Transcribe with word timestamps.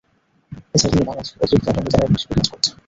এছাড়া 0.75 0.91
তিনি 0.91 1.03
বাংলাদেশের 1.07 1.37
অতিরিক্ত 1.37 1.65
অ্যাটর্নি 1.67 1.89
জেনারেল 1.93 2.13
হিসাবে 2.15 2.35
কাজ 2.37 2.47
করেছেন। 2.51 2.73